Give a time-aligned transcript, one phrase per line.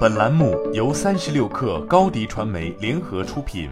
[0.00, 3.70] 本栏目由三十六氪高低传媒联合出品。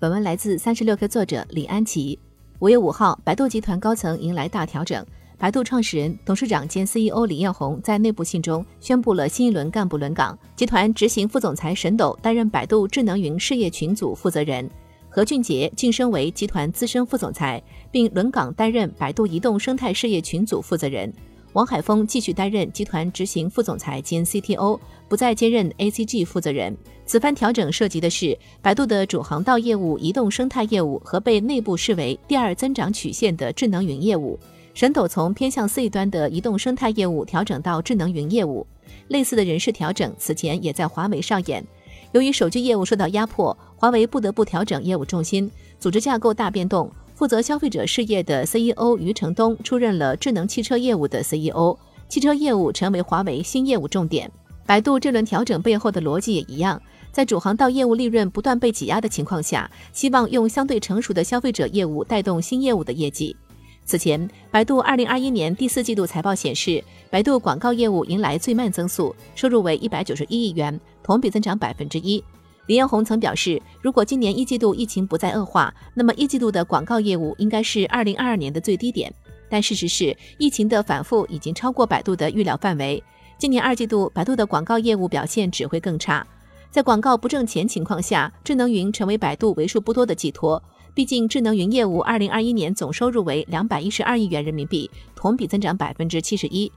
[0.00, 2.18] 本文来自三十六氪作者李安琪。
[2.58, 5.04] 五月五号，百度集团高层迎来大调整。
[5.38, 14.68] 百度创始人、董事长兼 CEO 李彦宏在内部信中宣布了新一轮干部轮岗，集团执行副总裁沈斗担任百度智能云事业群组负责人，
[15.08, 17.62] 何俊杰晋升为集团资深副总裁，
[17.92, 21.12] 并轮岗担任百度移动生态事业群组负责人。
[21.54, 24.76] 王海峰继续担任集团执行副总裁兼 CTO，
[25.08, 26.76] 不再兼任 ACG 负责人。
[27.06, 34.36] 此番调整涉及的是百度的主航道业务、移动生态业务和被内部视为第二增长曲线的智能云业务。
[34.74, 38.66] 沈斗从偏向 C 端的移动生态业务调整到智能云业务。
[39.06, 41.64] 类似的人事调整此前也在华为上演。
[42.10, 46.90] 由于手机业务受到压迫，华为不得不调整业务重心，组织架构大变动。
[47.14, 51.78] 负责消费者事业的 CEO 余承东出任了智能汽车业务的 CEO，
[52.08, 54.30] 汽车业务成为华为新业务重点。
[54.66, 56.80] 百度这轮调整背后的逻辑也一样，
[57.12, 63.36] 在主航道业务利润不断被挤压的情况下，希望用相对成熟的消费者业务带动新业务的业绩。
[63.84, 72.24] 此前，百度2021年第四季度财报显示，百度广告业务迎来最慢增速，收入为191亿元，同比增长百分之一。
[72.66, 79.12] 李彦宏曾表示，如果今年一季度疫情不再恶化，那么一季度的广告业务应该是二零二二年的最低点。
[79.50, 83.02] 但事实是，疫情的反复已经超过百度的预料范围。
[83.36, 86.26] 今年二季度，百度的广告业务表现只会更差。
[86.70, 90.60] 在广告不挣钱情况下，智能云成为百度为数不多的寄托。
[90.94, 96.70] 毕竟，智能云业务二零二一年总收入为两百一十二亿元人民币，同比增长百分之七十一。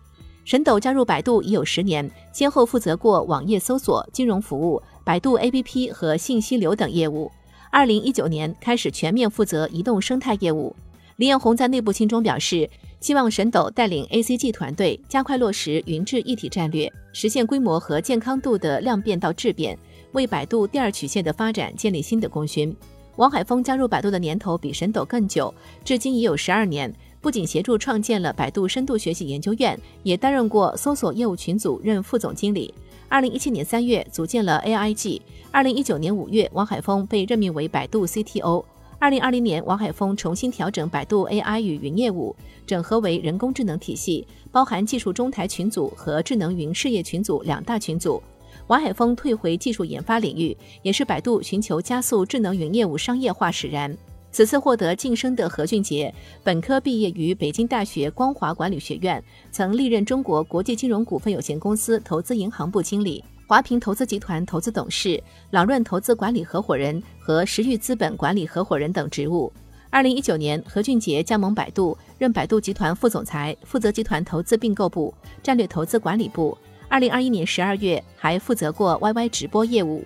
[0.47, 7.29] 沈斗加入百度已有十年，先后负责过网页搜索、金融服务、百度 APP 和信息流等业务。
[7.69, 10.73] 二零一九年开始全面负责移动生态业务。
[11.17, 12.69] 李彦宏在内部信中表示，
[13.01, 19.77] 希望沈斗带领 ACG 团队加快落实云智一体战略，实现规模和健康度的量变到质变，
[20.13, 22.73] 为百度第二曲线的发展建立新的功勋。
[23.17, 26.89] 王海峰加入百度的年头比沈斗更久，至今已有十二年。
[27.21, 32.73] 不仅协助创建了百度深度学习研究院，也担任过搜索业务群组任副总经理。
[33.09, 38.63] 二零一七年三月组建了 AIG，二零一九年五月，王海峰被任命为百度 CTO。
[38.99, 42.35] 二零二零年，王海峰重新调整百度 AI 与云业务，
[42.65, 48.21] 整合为人工智能体系，包含技术中台群组和智能云事业群组两大群组。
[48.65, 53.95] 王海峰退回技术研发领域，也是百度寻求加速智能云业务商业化使然。
[54.37, 69.51] 此次获得晋升的何俊杰，本科毕业于北京大学光华管理学院，曾历任中国国际金融股份有限公司投资银行部经理、华平投资集团投资董事、朗润投资管理合伙人和时域资本管理合伙人等职务。
[69.89, 75.11] 二零一九年，何俊杰加盟百度，任百度集团副总裁，负责集团投资并购部、
[75.41, 76.55] 战略投资管理部。
[76.87, 80.05] 二零二一年十二月，还负责过 YY 直播业务。